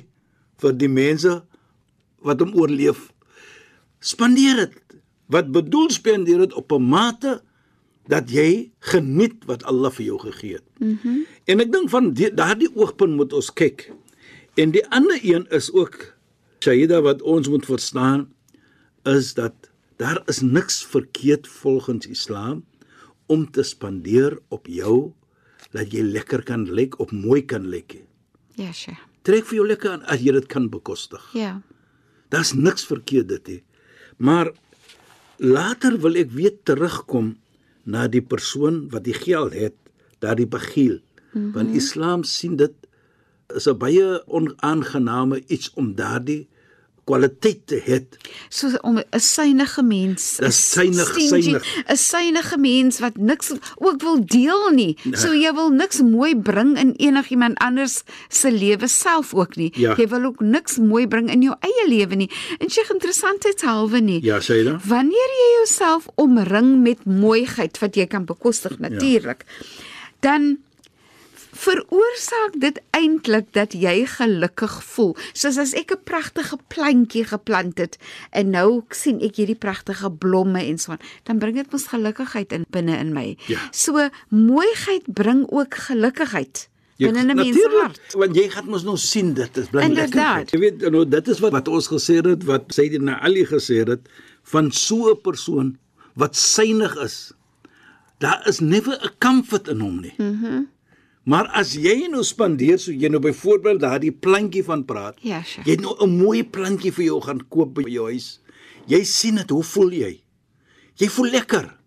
Vir 0.58 0.74
die 0.74 0.90
mense 0.90 1.44
wat 2.22 2.42
hom 2.42 2.54
oorleef. 2.54 3.12
Spandeer 4.00 4.56
dit. 4.56 4.74
Wat 5.32 5.52
bedoel 5.52 5.90
spandeer 5.90 6.38
dit 6.46 6.54
op 6.54 6.72
'n 6.72 6.90
mate 6.90 7.42
dat 8.08 8.30
jy 8.32 8.72
geniet 8.80 9.46
wat 9.46 9.64
Allah 9.64 9.92
vir 9.92 10.06
jou 10.06 10.20
gegee 10.20 10.54
het. 10.54 10.68
Mhm. 10.80 10.98
Mm 11.08 11.26
en 11.46 11.60
ek 11.60 11.72
dink 11.74 11.90
van 11.90 12.14
die- 12.14 12.32
daardie 12.34 12.70
oogpunt 12.76 13.16
moet 13.16 13.34
ons 13.34 13.50
kyk. 13.54 13.92
En 14.56 14.72
die 14.72 14.84
ander 14.90 15.20
een 15.24 15.48
is 15.50 15.72
ook 15.74 16.14
Shaida 16.64 17.02
wat 17.02 17.22
ons 17.22 17.48
moet 17.50 17.66
verstaan 17.66 18.28
is 19.06 19.34
dat 19.34 19.54
daar 19.98 20.22
is 20.28 20.42
niks 20.42 20.86
verkeerd 20.86 21.48
volgens 21.48 22.08
Islam 22.08 22.64
om 23.26 23.52
te 23.52 23.64
spandeer 23.64 24.38
op 24.50 24.68
jou 24.68 25.12
dat 25.72 25.92
jy 25.92 26.02
lekker 26.04 26.44
kan 26.44 26.68
lyk 26.72 27.00
of 27.00 27.12
mooi 27.12 27.42
kan 27.46 27.68
lyk. 27.68 28.02
Ja, 28.56 28.72
Sheikh. 28.72 29.00
Trek 29.24 29.46
vir 29.46 29.56
jou 29.56 29.68
lekker 29.68 29.92
aan 29.92 30.04
as 30.06 30.20
jy 30.22 30.32
dit 30.32 30.48
kan 30.48 30.70
bekostig. 30.70 31.30
Ja. 31.34 31.62
Daar's 32.30 32.54
niks 32.54 32.86
verkeerd 32.86 33.28
dit 33.28 33.48
nie. 33.48 33.64
Maar 34.18 34.52
later 35.38 35.98
wil 36.00 36.16
ek 36.16 36.32
weer 36.32 36.54
terugkom 36.64 37.36
na 37.84 38.08
die 38.08 38.22
persoon 38.22 38.90
wat 38.90 39.04
die 39.04 39.16
geld 39.18 39.54
het, 39.54 39.76
daardie 40.20 40.48
bagiel. 40.48 41.00
Mm 41.00 41.42
-hmm. 41.42 41.52
Want 41.52 41.76
Islam 41.76 42.24
sien 42.24 42.56
dit 42.56 42.74
is 43.56 43.68
'n 43.68 43.78
baie 43.78 44.24
onaangename 44.28 45.44
iets 45.48 45.74
om 45.74 45.96
daardie 45.96 46.48
kwaliteit 47.12 47.66
te 47.68 47.80
hê. 47.86 48.00
So 48.50 48.72
om 48.82 48.98
'n 48.98 49.20
synige 49.20 49.84
mens, 49.84 50.38
Dis 50.40 50.60
synig, 50.72 51.10
synig. 51.16 51.64
'n 51.88 51.98
synige 51.98 52.58
mens 52.58 53.00
wat 53.00 53.18
niks 53.18 53.52
ook 53.76 54.02
wil 54.02 54.20
deel 54.26 54.70
nie. 54.72 54.98
So 55.14 55.34
jy 55.34 55.52
wil 55.54 55.70
niks 55.70 56.02
mooi 56.02 56.36
bring 56.36 56.78
in 56.78 56.94
enigiemand 56.98 57.58
anders 57.60 58.04
se 58.30 58.52
lewe 58.52 58.88
self 58.88 59.34
ook 59.34 59.56
nie. 59.56 59.72
Ja. 59.76 59.96
Jy 59.98 60.08
wil 60.08 60.24
ook 60.24 60.40
niks 60.40 60.78
mooi 60.78 61.08
bring 61.08 61.30
in 61.32 61.42
jou 61.42 61.56
eie 61.60 61.88
lewe 61.88 62.16
nie. 62.16 62.30
En 62.60 62.70
sy 62.70 62.82
interessantheidshalwe 62.94 64.00
nie. 64.02 64.20
Ja, 64.24 64.40
sê 64.40 64.62
jy 64.62 64.64
dan? 64.64 64.80
Wanneer 64.88 65.32
jy 65.42 65.50
jouself 65.60 66.08
omring 66.16 66.82
met 66.82 67.06
mooiheid 67.06 67.80
wat 67.80 67.96
jy 67.96 68.08
kan 68.08 68.26
bekostig 68.26 68.80
natuurlik, 68.80 69.46
dan 70.20 70.58
veroorsaak 71.52 72.56
dit 72.60 72.80
eintlik 72.96 73.52
dat 73.54 73.74
jy 73.74 74.06
gelukkig 74.08 74.78
voel. 74.84 75.16
Soos 75.34 75.58
as 75.58 75.74
ek 75.74 75.92
'n 75.92 76.04
pragtige 76.04 76.58
plantjie 76.68 77.26
geplant 77.26 77.78
het 77.78 77.98
en 78.32 78.50
nou 78.50 78.84
sien 78.90 79.20
ek 79.22 79.36
hierdie 79.36 79.60
pragtige 79.60 80.12
blomme 80.12 80.64
en 80.64 80.78
so 80.78 80.92
aan, 80.92 81.00
dan 81.24 81.40
bring 81.40 81.56
dit 81.56 81.72
mos 81.72 81.88
gelukigheid 81.88 82.52
in 82.52 82.66
binne 82.70 82.98
in 82.98 83.14
my. 83.14 83.38
Ja. 83.48 83.60
So 83.72 84.10
mooiheid 84.30 85.04
bring 85.14 85.46
ook 85.50 85.76
gelukigheid 85.76 86.70
binne 86.98 87.24
'n 87.24 87.36
mens 87.36 87.56
se 87.56 87.80
hart. 87.82 88.14
Want 88.14 88.36
jy 88.36 88.50
gaan 88.50 88.70
mos 88.70 88.84
nou 88.84 88.98
sien 88.98 89.34
dit 89.34 89.58
is 89.58 89.70
bly 89.70 89.88
lekker. 89.88 90.46
Jy 90.52 90.60
weet 90.60 90.92
nou 90.92 91.08
dit 91.08 91.28
is 91.28 91.40
wat 91.40 91.52
wat 91.52 91.68
ons 91.68 91.88
gesê 91.88 92.22
het 92.22 92.44
wat 92.44 92.64
Sayyidina 92.68 93.20
Ali 93.22 93.46
gesê 93.46 93.84
het 93.88 94.10
van 94.44 94.72
so 94.72 95.12
'n 95.12 95.22
persoon 95.22 95.78
wat 96.14 96.36
synig 96.36 96.96
is. 96.98 97.34
Daar 98.20 98.48
is 98.48 98.60
never 98.60 99.00
'n 99.04 99.12
comfort 99.20 99.68
in 99.68 99.80
hom 99.80 100.02
nie. 100.02 100.14
Mhm. 100.18 100.46
Mm 100.46 100.70
maar 101.24 101.48
as 101.54 101.74
jy 101.76 102.08
nou 102.10 102.24
spandeer 102.24 102.80
so 102.80 102.92
jy 102.92 103.10
nou 103.10 103.20
byvoorbeeld 103.22 103.80
daardie 103.80 104.12
plantjie 104.12 104.64
van 104.64 104.86
praat. 104.86 105.18
Ja, 105.22 105.44
sure. 105.44 105.64
Jy 105.66 105.72
het 105.72 105.82
nou 105.82 105.96
'n 106.00 106.18
mooi 106.18 106.44
plantjie 106.44 106.92
vir 106.92 107.06
jou 107.06 107.22
gaan 107.22 107.42
koop 107.50 107.74
by 107.74 107.82
jou 107.90 108.06
huis. 108.10 108.40
Jy 108.88 109.04
sien 109.04 109.36
dit, 109.36 109.50
hoe 109.50 109.64
voel 109.64 109.92
jy? 109.92 110.22
Jy 110.96 111.08
voel 111.08 111.30
lekker. 111.32 111.78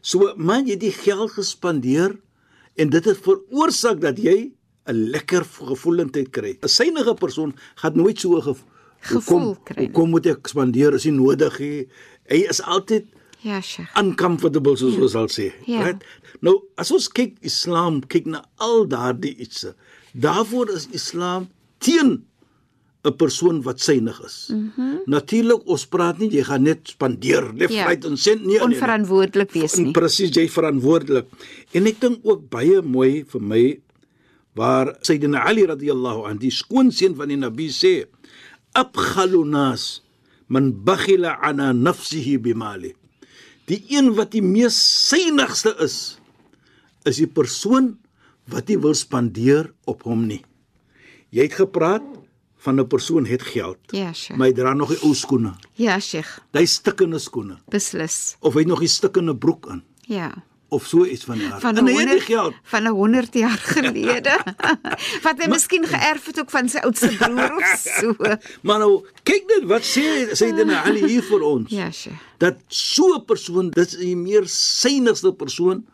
So 0.00 0.32
man, 0.36 0.64
jy 0.66 0.70
het 0.72 0.80
die 0.80 0.92
geld 0.92 1.30
gespandeer 1.30 2.18
en 2.76 2.90
dit 2.90 3.04
het 3.04 3.18
veroorsaak 3.18 4.00
dat 4.00 4.18
jy 4.18 4.52
'n 4.86 5.10
lekker 5.10 5.44
gevoelendheid 5.44 6.30
kry. 6.30 6.58
'n 6.62 6.68
Synige 6.68 7.14
persoon 7.14 7.54
gaan 7.76 7.96
nooit 7.96 8.18
so 8.18 8.36
'n 8.38 8.56
Gevoel 9.04 9.38
hoekom- 9.40 9.64
kry 9.64 9.76
nie. 9.78 9.86
Hoekom 9.86 10.10
moet 10.10 10.26
ek 10.26 10.46
spandeer 10.48 10.94
as 10.94 11.04
nie 11.04 11.12
nodig 11.12 11.58
nie? 11.58 11.88
Hy 12.28 12.46
is 12.48 12.62
altyd 12.62 13.04
Ja, 13.42 13.60
Sheikh. 13.60 13.90
uncomfortable 13.98 14.76
soos 14.76 14.96
ons 15.02 15.12
sal 15.12 15.26
sê. 15.28 15.52
Ja. 15.66 15.82
Right? 15.84 16.04
Nou, 16.40 16.62
as 16.78 16.90
ons 16.94 17.08
kyk 17.08 17.36
Islam, 17.42 18.00
kyk 18.06 18.26
na 18.26 18.44
al 18.62 18.86
daardie 18.86 19.34
ietsie. 19.38 19.72
Daarvoor 20.14 20.70
is 20.70 20.86
Islam 20.92 21.48
teen 21.78 22.22
'n 23.04 23.16
persoon 23.18 23.62
wat 23.62 23.80
synig 23.80 24.20
is. 24.24 24.48
Mm 24.52 24.72
-hmm. 24.76 24.98
Natuurlik, 25.06 25.66
ons 25.66 25.86
praat 25.86 26.18
nie 26.18 26.30
jy 26.30 26.42
gaan 26.44 26.62
net 26.62 26.88
spandeer, 26.88 27.50
left, 27.54 27.72
Ja. 27.74 27.86
right 27.86 28.04
en 28.04 28.16
sent 28.16 28.40
nie. 28.40 28.46
nee, 28.46 28.58
nee. 28.58 28.66
Onverantwoordelik 28.68 29.50
wees 29.52 29.74
nie. 29.76 29.90
Presies, 29.90 30.30
jy 30.30 30.48
verantwoordelik. 30.48 31.26
En 31.72 31.86
ek 31.86 32.00
dink 32.00 32.18
ook 32.22 32.48
baie 32.50 32.80
mooi 32.82 33.24
vir 33.26 33.40
my 33.42 33.80
waar 34.54 34.96
Sayyidina 35.00 35.42
Ali 35.44 35.66
radhiyallahu 35.66 36.24
an 36.28 36.38
die 36.38 36.50
skoonseun 36.50 37.14
van 37.16 37.28
die 37.28 37.36
Nabi 37.36 37.68
sê: 37.70 38.06
"Abkhalu 38.74 39.44
nas 39.44 40.02
man 40.48 40.72
bakhila 40.84 41.38
ana 41.42 41.72
nafsihi 41.72 42.38
bimali." 42.38 42.94
Die 43.70 43.84
een 43.88 44.14
wat 44.14 44.32
die 44.34 44.42
mees 44.42 44.76
synigste 45.08 45.74
is, 45.84 46.18
is 47.06 47.16
die 47.16 47.26
persoon 47.30 47.96
wat 48.50 48.68
nie 48.68 48.78
wil 48.82 48.94
spandeer 48.94 49.72
op 49.86 50.02
hom 50.02 50.26
nie. 50.26 50.42
Jy 51.32 51.42
het 51.48 51.54
gepraat 51.60 52.02
van 52.62 52.78
'n 52.80 52.86
persoon 52.86 53.26
het 53.26 53.42
geld, 53.42 53.78
Ja, 53.90 54.12
Sheikh. 54.12 54.38
maar 54.38 54.46
hy 54.48 54.52
dra 54.54 54.72
nog 54.74 54.88
die 54.88 54.98
ou 55.02 55.14
skoene. 55.14 55.54
Ja, 55.74 55.98
Sheikh. 56.00 56.38
Hy 56.52 56.64
stikkende 56.66 57.18
skoene 57.18 57.58
Beslis. 57.68 58.36
of 58.40 58.54
hy 58.54 58.58
het 58.60 58.68
nog 58.68 58.78
die 58.80 58.88
stikkende 58.88 59.36
broek 59.36 59.68
aan 59.68 59.84
Ja. 60.06 60.44
Of 60.72 60.86
so 60.88 61.04
iets 61.04 61.24
van 61.28 61.40
aard. 61.52 61.60
van 61.60 61.76
En 61.76 61.86
hy 61.86 61.92
het 61.92 62.00
100 62.08 62.18
die 62.26 62.34
geld. 62.34 62.54
van 62.72 62.82
'n 62.88 62.94
100 62.96 63.34
jaar 63.34 63.58
gelede. 63.74 64.34
wat 65.22 65.38
hy 65.42 65.48
miskien 65.52 65.84
geërf 65.86 66.26
het 66.30 66.40
ook 66.40 66.50
van 66.50 66.68
sy 66.72 66.78
oudste 66.86 67.10
broer 67.20 67.52
of 67.56 67.72
so. 68.00 68.14
Maar 68.62 68.78
nou, 68.84 69.04
kyk 69.22 69.44
net 69.52 69.64
wat 69.68 69.84
sê 69.84 70.32
Sayyidina 70.32 70.82
Ali 70.88 71.04
hier 71.06 71.22
vir 71.22 71.42
ons. 71.42 71.70
Ja, 71.70 71.90
Sheikh. 71.90 72.16
Dat 72.38 72.56
so 72.68 73.14
'n 73.18 73.24
persoon, 73.24 73.70
dit 73.70 73.86
is 73.92 73.98
die 73.98 74.16
meer 74.16 74.42
synigste 74.46 75.32
persoon 75.32 75.84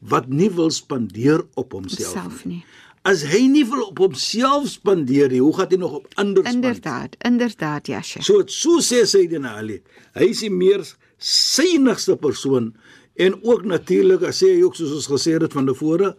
wat 0.00 0.28
nie 0.28 0.50
wil 0.50 0.70
spandeer 0.70 1.44
op 1.54 1.72
homself 1.72 2.12
Self 2.12 2.44
nie. 2.44 2.64
As 3.04 3.22
hy 3.22 3.46
nie 3.46 3.64
wil 3.68 3.82
op 3.92 3.98
homself 3.98 4.66
spandeer 4.68 5.28
nie, 5.30 5.40
hoe 5.40 5.54
gaan 5.56 5.68
hy 5.70 5.76
nog 5.76 5.92
op 5.92 6.06
ander 6.14 6.42
spandeer? 6.42 6.70
Inderdaad, 6.74 7.16
inderdaad, 7.20 7.86
ja, 7.86 8.02
Sheikh. 8.02 8.24
So 8.24 8.42
so 8.46 8.80
sê 8.80 9.04
Sayyidina 9.06 9.56
Ali. 9.56 9.82
Hy 10.14 10.24
is 10.24 10.40
die 10.40 10.50
meer 10.50 10.84
synigste 11.18 12.16
persoon 12.16 12.74
en 13.14 13.36
ook 13.42 13.64
natuurlik 13.64 14.22
as 14.22 14.40
hy 14.40 14.62
ook 14.62 14.76
soos 14.76 14.94
ons 14.98 15.10
gesê 15.12 15.36
het 15.38 15.52
van 15.52 15.66
tevore 15.66 16.14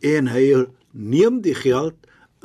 en 0.00 0.28
hy 0.30 0.66
neem 0.92 1.40
die 1.42 1.54
geld 1.54 1.96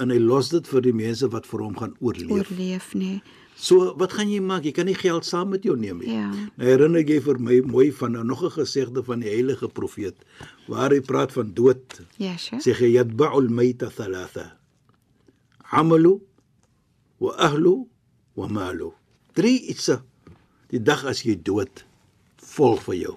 en 0.01 0.09
hy 0.09 0.17
los 0.19 0.49
dit 0.49 0.67
vir 0.67 0.81
die 0.81 0.95
mense 0.95 1.27
wat 1.33 1.45
vir 1.49 1.61
hom 1.65 1.77
gaan 1.77 1.93
oorleef. 1.99 2.49
Oorleef 2.49 2.93
nee. 2.97 3.21
So 3.61 3.91
wat 3.99 4.15
gaan 4.17 4.31
jy 4.31 4.39
maak? 4.41 4.65
Jy 4.65 4.73
kan 4.73 4.87
nie 4.89 4.97
geld 4.97 5.27
saam 5.27 5.51
met 5.53 5.65
jou 5.67 5.75
neem 5.77 5.99
nie. 6.01 6.15
Ja. 6.15 6.29
Nou 6.57 6.65
herinner 6.65 7.03
jy 7.05 7.19
vir 7.21 7.37
my 7.37 7.59
mooi 7.61 7.91
van 7.93 8.17
'n 8.17 8.27
nog 8.27 8.43
'n 8.43 8.57
gesegde 8.57 9.03
van 9.03 9.19
die 9.19 9.29
heilige 9.29 9.67
profeet 9.67 10.17
waar 10.67 10.89
hy 10.89 11.01
praat 11.01 11.31
van 11.31 11.53
dood. 11.53 12.01
Ja, 12.17 12.37
Sheikh. 12.37 12.63
Sê 12.63 12.73
hy 12.73 12.97
yatba'u 12.97 13.41
al-mayta 13.41 13.89
thalatha. 13.89 14.57
Amalu 15.71 16.19
wa 17.19 17.35
ahlu 17.37 17.87
wa 18.33 18.47
malu. 18.47 18.91
Drie 19.33 19.61
ietsie. 19.67 19.99
Die 20.69 20.81
dag 20.81 21.05
as 21.05 21.21
jy 21.21 21.35
dood 21.35 21.85
volg 22.37 22.81
vir 22.83 22.95
jou. 22.95 23.15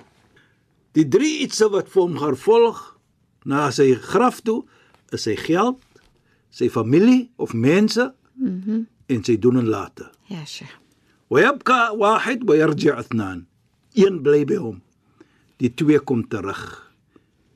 Die 0.98 1.06
drie 1.08 1.42
ietsie 1.46 1.70
wat 1.70 1.90
vir 1.90 2.02
hom 2.04 2.18
gaan 2.18 2.36
volg 2.38 2.80
na 3.46 3.70
sy 3.72 3.94
graf 3.96 4.42
toe 4.42 4.64
is 5.14 5.24
sy 5.26 5.36
geld, 5.36 5.78
sy 6.52 6.70
familie 6.70 7.30
of 7.38 7.54
mense 7.54 8.14
Mhm. 8.40 8.64
Mm 8.72 8.88
en 9.10 9.24
sy 9.26 9.40
doen 9.42 9.58
en 9.58 9.66
late. 9.66 10.06
ja, 10.30 10.46
Sheikh. 10.46 10.70
ويبقى 11.30 11.98
واحد 11.98 12.50
ويرجع 12.50 13.00
اثنان 13.00 13.46
een 13.96 14.22
bly 14.22 14.46
by 14.46 14.56
hom 14.56 14.82
die 15.58 15.70
twee 15.74 16.00
kom 16.00 16.24
terug 16.30 16.62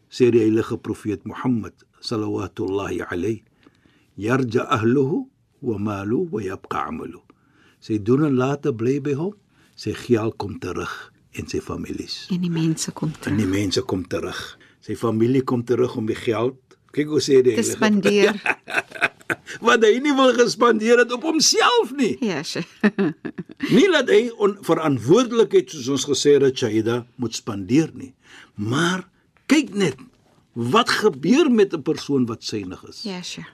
sê 0.10 0.30
die 0.34 0.40
heilige 0.42 0.78
profeet 0.78 1.26
Mohammed 1.26 1.74
sallallahu 2.02 3.06
alayhi 3.10 3.44
yarja 4.18 4.66
ahluhu 4.70 5.28
wa 5.62 5.78
malu 5.78 6.28
wa 6.32 6.42
yabqa 6.42 6.88
amalu 6.90 7.22
sy 7.80 7.98
doen 8.02 8.26
en 8.26 8.36
late 8.36 8.74
bly 8.74 9.00
by 9.00 9.14
hom 9.14 9.34
sy 9.76 9.94
geld 9.94 10.38
kom 10.38 10.58
terug 10.60 10.94
en 11.33 11.49
sy 11.49 11.61
families 11.61 12.27
En 12.31 12.41
die 12.41 12.51
mense 12.51 12.91
kom 12.93 13.09
en 13.13 13.21
terug. 13.21 13.39
die 13.39 13.47
mense 13.47 13.83
kom 13.83 14.07
terug 14.07 14.59
sy 14.81 14.95
familie 14.97 15.43
kom 15.43 15.65
terug 15.65 15.97
om 15.97 16.07
die 16.07 16.15
geld 16.19 16.57
kyk 16.93 17.07
hoe 17.09 17.21
sê 17.21 17.43
die 17.43 17.55
heilige 17.57 17.77
spandeer. 17.77 18.35
wat 19.67 19.85
hy 19.85 19.99
nie 20.03 20.15
wil 20.17 20.33
gespandeer 20.37 21.03
het 21.03 21.13
op 21.13 21.25
homself 21.29 21.93
nie 21.97 22.17
Ja, 22.25 22.43
Sheikh. 22.43 22.69
Nie 23.75 23.89
dat 23.91 24.11
hy 24.13 24.29
onverantwoordelikheid 24.39 25.73
soos 25.75 25.89
ons 25.97 26.07
gesê 26.13 26.37
het 26.39 26.59
Shaida 26.59 27.01
moet 27.19 27.35
spandeer 27.35 27.91
nie. 27.95 28.13
Maar 28.55 29.03
kyk 29.51 29.73
net 29.75 29.99
wat 30.55 30.91
gebeur 31.03 31.51
met 31.51 31.75
'n 31.75 31.83
persoon 31.83 32.27
wat 32.27 32.43
synig 32.45 32.83
is. 32.89 33.03
Ja, 33.03 33.23
Sheikh. 33.23 33.51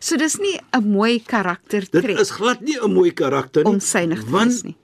So 0.00 0.16
dis 0.16 0.36
nie 0.38 0.58
'n 0.74 0.90
mooi 0.90 1.18
Dit 1.18 1.26
karaktertrek 1.26 2.18
is 2.18 2.30
glad 2.30 2.60
nie 2.60 2.78
'n 2.78 2.92
mooi 2.92 3.12
karakter 3.12 3.64
nie. 3.64 3.72
om 3.72 3.80
synig 3.80 4.24
te 4.24 4.30
want 4.30 4.50
wees 4.52 4.62
nie. 4.62 4.76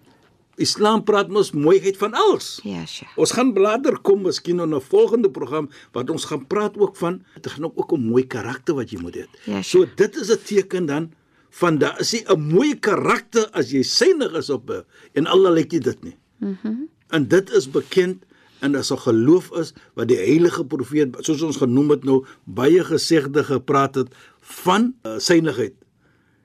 Islam 0.56 1.04
praat 1.04 1.28
mos 1.28 1.52
mooiheid 1.52 1.96
van 1.96 2.14
alles. 2.14 2.60
Ja, 2.62 2.86
Sheikh. 2.86 3.18
Ons 3.18 3.32
gaan 3.32 3.52
later 3.52 3.98
kom 3.98 4.22
miskien 4.22 4.60
in 4.60 4.74
'n 4.74 4.80
volgende 4.80 5.30
program 5.30 5.70
wat 5.92 6.10
ons 6.10 6.24
gaan 6.24 6.46
praat 6.46 6.78
ook 6.78 6.96
van 6.96 7.22
dit 7.40 7.52
gaan 7.52 7.64
ook 7.64 7.92
om 7.92 8.00
mooi 8.00 8.26
karakter 8.26 8.74
wat 8.74 8.90
jy 8.90 8.98
moet 9.00 9.16
hê. 9.16 9.26
Ja, 9.44 9.62
so 9.62 9.86
dit 9.96 10.16
is 10.16 10.30
'n 10.30 10.42
teken 10.44 10.86
dan 10.86 11.12
van 11.50 11.78
daar 11.78 12.00
is 12.00 12.14
'n 12.14 12.40
mooi 12.40 12.78
karakter 12.78 13.48
as 13.52 13.70
jy 13.70 13.82
synig 13.82 14.32
is 14.32 14.50
op 14.50 14.84
en 15.12 15.26
Allah 15.26 15.52
lyk 15.52 15.70
nie 15.72 15.80
dit 15.80 16.02
nie. 16.04 16.16
Mhm. 16.38 16.56
Mm 16.62 16.88
en 17.14 17.28
dit 17.28 17.50
is 17.50 17.68
bekend 17.70 18.24
en 18.64 18.74
as 18.74 18.90
'n 18.90 18.98
geloof 18.98 19.52
is 19.60 19.72
wat 19.94 20.08
die 20.08 20.16
heilige 20.16 20.64
profeet 20.64 21.16
soos 21.20 21.42
ons 21.42 21.56
genoem 21.56 21.90
het 21.90 22.04
nou 22.04 22.24
baie 22.44 22.84
gesegde 22.84 23.44
gepraat 23.44 23.94
het 23.94 24.08
van 24.40 24.94
uh, 25.02 25.18
synigheid. 25.18 25.74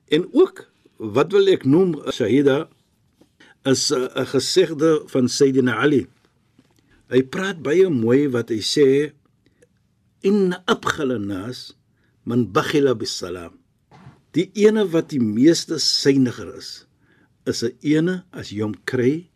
En 0.08 0.28
ook 0.32 0.68
wat 0.98 1.32
wil 1.32 1.48
ek 1.48 1.66
noem 1.66 1.96
Shahida 2.12 2.68
is 3.66 3.92
'n 3.92 4.26
gesegde 4.26 5.04
van 5.08 5.28
Sayyidina 5.28 5.76
Ali. 5.76 6.08
Hy 7.10 7.24
praat 7.24 7.62
baie 7.62 7.90
mooi 7.90 8.30
wat 8.30 8.50
hy 8.50 8.62
sê 8.62 9.12
in 10.22 10.54
abghala 10.66 11.18
nas 11.18 11.74
man 12.24 12.52
bakhila 12.54 12.94
bisalam. 12.96 13.58
Die 14.32 14.52
ene 14.54 14.86
wat 14.88 15.10
die 15.10 15.20
meeste 15.20 15.80
syniger 15.80 16.56
is, 16.56 16.86
is 17.46 17.64
'n 17.64 17.76
ene 17.82 18.24
as 18.32 18.52
jy 18.52 18.62
hom 18.62 18.76
kry, 18.86 19.30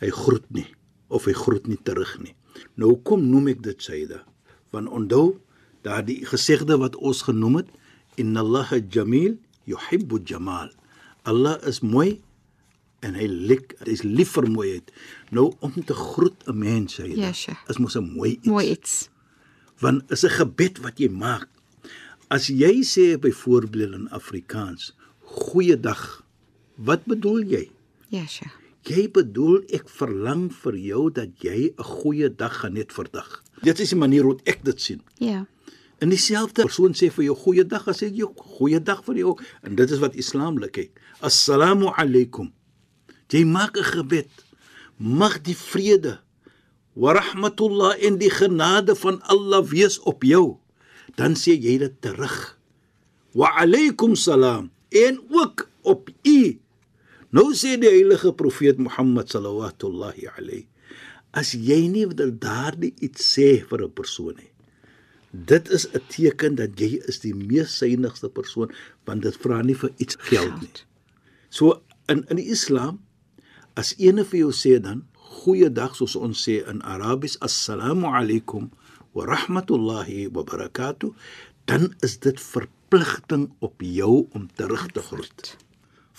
hy 0.00 0.10
groet 0.10 0.46
nie 0.50 0.70
of 1.08 1.24
hy 1.24 1.32
groet 1.32 1.66
nie 1.66 1.80
terug 1.82 2.18
nie. 2.22 2.34
Nou 2.76 2.94
hoekom 2.94 3.20
noem 3.30 3.48
ek 3.48 3.62
dit 3.62 3.82
Sayyida? 3.82 4.24
Want 4.70 4.88
onthou 4.88 5.40
daardie 5.82 6.24
gesegde 6.24 6.78
wat 6.78 6.96
ons 6.96 7.22
genoem 7.22 7.56
het, 7.56 7.68
inna 8.16 8.40
Allaha 8.40 8.78
jamil 8.78 9.36
yuhibbu 9.66 10.22
jamal. 10.24 10.70
Allah 11.24 11.58
is 11.66 11.82
mooi 11.82 12.22
en 13.02 13.14
hy 13.18 13.26
lik 13.26 13.74
hy's 13.86 14.02
lief 14.06 14.34
vir 14.36 14.46
mooiheid. 14.50 14.92
Nou 15.30 15.52
om 15.60 15.72
te 15.84 15.94
groet 15.94 16.46
'n 16.48 16.58
mens 16.58 16.94
sê 17.00 17.06
Ja, 17.16 17.32
Sheikh. 17.32 17.58
is 17.68 17.78
mos 17.78 17.96
'n 17.96 18.12
mooi 18.14 18.30
iets. 18.38 18.46
Mooi 18.46 18.70
iets. 18.70 19.08
Want 19.80 20.10
is 20.10 20.24
'n 20.24 20.30
gebed 20.30 20.78
wat 20.78 20.98
jy 20.98 21.08
maak. 21.08 21.48
As 22.30 22.46
jy 22.48 22.82
sê 22.82 23.18
byvoorbeeld 23.20 23.92
in 23.94 24.08
Afrikaans, 24.10 24.94
goeiedag. 25.20 26.22
Wat 26.76 27.04
bedoel 27.04 27.42
jy? 27.44 27.70
Ja, 28.08 28.26
Sheikh. 28.26 28.52
Jy 28.82 29.10
bedoel 29.10 29.62
ek 29.70 29.88
verlang 29.88 30.50
vir 30.52 30.74
jou 30.76 31.10
dat 31.12 31.28
jy 31.42 31.72
'n 31.78 31.82
goeie 31.84 32.28
dag 32.34 32.60
gaan 32.60 32.72
net 32.74 32.92
vandag. 32.92 33.42
Dit 33.62 33.78
is 33.80 33.88
die 33.90 33.98
manier 33.98 34.22
hoe 34.22 34.38
ek 34.44 34.64
dit 34.64 34.80
sien. 34.80 35.02
Ja. 35.18 35.46
En 36.00 36.08
dieselfde 36.08 36.62
persoon 36.62 36.92
sê 36.94 37.10
vir 37.12 37.24
jou 37.24 37.36
goeiedag, 37.36 37.86
as 37.88 38.02
sê 38.02 38.10
jy 38.10 38.26
goeiedag 38.36 39.04
vir 39.04 39.14
jou 39.16 39.38
en 39.62 39.74
dit 39.76 39.90
is 39.90 39.98
wat 39.98 40.14
Islam 40.16 40.58
lê 40.58 40.68
kyk. 40.70 40.90
Assalamu 41.20 41.86
alaykum. 41.96 42.52
Jy 43.32 43.44
maak 43.44 43.76
'n 43.76 43.84
gebed. 43.84 44.30
Mag 44.98 45.40
die 45.42 45.56
vrede 45.56 46.20
wa 46.92 47.12
rahmatullah 47.16 47.96
en 48.04 48.18
die 48.20 48.30
genade 48.30 48.94
van 48.94 49.22
Allah 49.22 49.64
wees 49.64 49.98
op 50.04 50.22
jou. 50.22 50.60
Dan 51.16 51.32
sê 51.34 51.56
jy 51.56 51.78
dit 51.78 51.96
terug. 52.00 52.58
Wa 53.32 53.48
alaykum 53.56 54.14
salam 54.14 54.70
en 54.88 55.20
ook 55.30 55.68
op 55.82 56.10
u. 56.22 56.60
Nou 57.32 57.54
sê 57.56 57.80
die 57.80 57.88
heilige 57.88 58.32
profeet 58.32 58.76
Mohammed 58.78 59.30
sallallahu 59.32 59.72
alayhi 60.36 60.68
as 61.32 61.54
jy 61.56 61.88
nie 61.88 62.06
daardie 62.14 62.92
iets 63.00 63.24
sê 63.34 63.64
vir 63.68 63.80
'n 63.84 63.92
persoon 63.92 64.36
nie 64.36 64.52
Dit 65.32 65.70
is 65.70 65.88
'n 65.88 66.04
teken 66.12 66.54
dat 66.54 66.78
jy 66.78 67.00
is 67.08 67.20
die 67.20 67.34
mees 67.34 67.76
synigste 67.78 68.28
persoon 68.28 68.70
want 69.04 69.22
dit 69.22 69.36
vra 69.36 69.62
nie 69.62 69.74
vir 69.74 69.90
iets 69.96 70.16
geld 70.20 70.60
nie. 70.60 70.84
So 71.48 71.82
in 72.06 72.24
in 72.28 72.36
die 72.36 72.50
Islam 72.52 73.00
as 73.78 73.94
ene 73.96 74.24
vir 74.28 74.44
jou 74.44 74.52
sê 74.52 74.76
dan 74.84 75.04
goeiedag 75.42 75.94
soos 75.96 76.14
ons 76.16 76.36
sê 76.44 76.58
in 76.68 76.82
Arabies 76.84 77.38
assalamu 77.40 78.10
alaykum 78.12 78.68
wa 79.16 79.24
rahmatullahi 79.28 80.28
wa 80.34 80.44
barakatuh 80.44 81.12
dan 81.70 81.94
is 82.04 82.18
dit 82.20 82.36
verpligting 82.36 83.48
op 83.64 83.80
jou 83.80 84.26
om 84.36 84.48
terug 84.58 84.88
te 84.92 85.00
groet. 85.00 85.56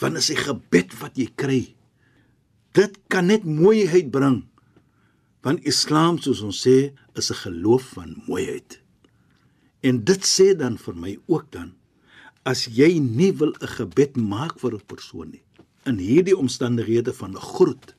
Want 0.02 0.18
is 0.18 0.32
'n 0.32 0.42
gebed 0.48 0.98
wat 1.02 1.14
jy 1.18 1.30
kry. 1.36 1.76
Dit 2.74 2.98
kan 3.08 3.28
net 3.28 3.44
mooiheid 3.44 4.10
bring. 4.12 4.48
Want 5.42 5.66
Islam 5.66 6.18
soos 6.18 6.42
ons 6.42 6.66
sê 6.66 6.94
is 7.14 7.30
'n 7.30 7.42
geloof 7.46 7.84
van 7.94 8.24
mooiheid. 8.28 8.82
En 9.82 10.04
dit 10.04 10.22
sê 10.26 10.56
dan 10.58 10.78
vir 10.78 10.96
my 10.96 11.20
ook 11.28 11.52
dan 11.52 11.76
as 12.44 12.66
jy 12.66 13.00
nie 13.00 13.32
wil 13.32 13.54
'n 13.62 13.68
gebed 13.68 14.16
maak 14.16 14.60
vir 14.60 14.74
'n 14.74 14.86
persoon 14.88 15.30
nie 15.30 15.44
in 15.86 15.98
hierdie 15.98 16.38
omstandighede 16.38 17.14
van 17.14 17.36
groet 17.36 17.94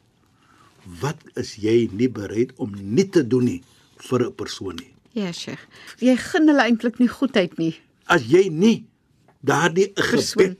wat 1.00 1.16
is 1.40 1.54
jy 1.56 1.88
nie 1.92 2.08
bereid 2.08 2.52
om 2.60 2.72
nie 2.76 3.08
te 3.08 3.22
doen 3.26 3.44
nie 3.44 3.62
vir 4.10 4.26
'n 4.26 4.34
persoon 4.34 4.76
nie 4.76 4.90
Ja, 5.14 5.30
Sheikh. 5.32 5.60
Jy 6.00 6.16
gun 6.16 6.48
hulle 6.48 6.62
eintlik 6.62 6.98
nie 6.98 7.08
goedheid 7.08 7.58
nie. 7.58 7.74
as 8.06 8.22
jy 8.22 8.48
nie 8.50 8.84
daardie 9.44 9.92
gebed 9.96 10.56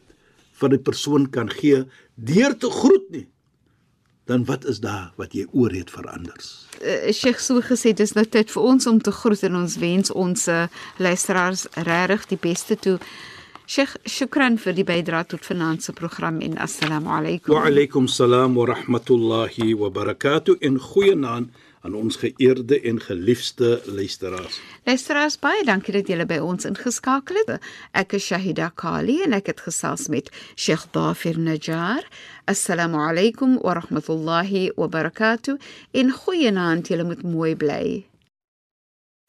vir 0.61 0.69
'n 0.71 0.83
persoon 0.83 1.27
kan 1.31 1.49
gee 1.51 1.85
deur 2.17 2.55
te 2.59 2.71
groet 2.71 3.11
nie 3.11 3.27
dan 4.27 4.45
wat 4.45 4.65
is 4.65 4.81
daar 4.81 5.13
wat 5.17 5.33
jy 5.35 5.47
oor 5.53 5.71
het 5.71 5.91
vir 5.91 6.07
anders 6.09 6.67
Uh, 6.85 7.13
Sheikh 7.13 7.41
so 7.41 7.61
gesê 7.61 7.93
dis 7.95 8.13
nou 8.15 8.25
tyd 8.25 8.51
vir 8.51 8.63
ons 8.63 8.87
om 8.87 8.99
te 9.01 9.11
groet 9.13 9.43
en 9.43 9.55
ons 9.57 9.77
wens 9.77 10.11
ons 10.11 10.49
uh, 10.49 10.67
luisteraars 10.99 11.67
regtig 11.75 12.27
die 12.27 12.37
beste 12.37 12.77
toe. 12.77 12.99
Sheikh, 13.67 13.95
shukran 14.05 14.59
vir 14.61 14.75
die 14.77 14.85
bydrae 14.85 15.25
tot 15.25 15.47
finansie 15.47 15.95
program 15.97 16.43
en 16.45 16.59
assalamu 16.61 17.09
alaykum. 17.09 17.55
wa 17.55 17.63
alaykum 17.65 18.09
salaam 18.09 18.55
wa 18.61 18.67
rahmatullahi 18.67 19.73
wa 19.75 19.89
barakatuh 19.89 20.59
en 20.61 20.77
goeienaand 20.79 21.49
aan 21.81 21.95
ons 21.95 22.17
geëerde 22.17 22.81
en 22.81 23.01
geliefde 23.01 23.81
luisteraars 23.87 24.61
Luisteraars, 24.85 25.39
baie 25.41 25.65
dankie 25.65 25.97
dat 25.97 26.09
julle 26.13 26.27
by 26.29 26.43
ons 26.45 26.69
ingeskakel 26.69 27.41
het. 27.41 27.57
Ek 27.97 28.13
is 28.13 28.29
Shahida 28.29 28.69
Kali 28.77 29.23
en 29.25 29.33
ek 29.33 29.49
het 29.55 29.65
gesels 29.65 30.11
met 30.13 30.29
Sheikh 30.57 30.91
Dafir 30.93 31.41
Najjar. 31.41 32.05
Assalamu 32.45 33.01
alaykum 33.01 33.63
wa 33.65 33.79
rahmatullahi 33.81 34.75
wa 34.77 34.93
barakatuh. 34.93 35.57
En 35.93 36.13
goeienaand, 36.13 36.93
julle 36.93 37.09
moet 37.09 37.25
mooi 37.25 37.57
bly. 37.57 38.05